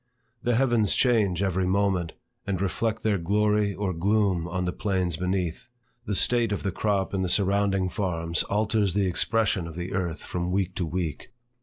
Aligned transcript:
The 0.41 0.55
heavens 0.55 0.95
change 0.95 1.43
every 1.43 1.67
moment, 1.67 2.13
and 2.47 2.59
reflect 2.59 3.03
their 3.03 3.19
glory 3.19 3.75
or 3.75 3.93
gloom 3.93 4.47
on 4.47 4.65
the 4.65 4.73
plains 4.73 5.15
beneath. 5.15 5.69
The 6.07 6.15
state 6.15 6.51
of 6.51 6.63
the 6.63 6.71
crop 6.71 7.13
in 7.13 7.21
the 7.21 7.29
surrounding 7.29 7.87
farms 7.87 8.41
alters 8.49 8.95
the 8.95 9.05
expression 9.05 9.67
of 9.67 9.75
the 9.75 9.93
earth 9.93 10.23
from 10.23 10.51
week 10.51 10.73
to 10.77 10.87
week. 10.87 11.29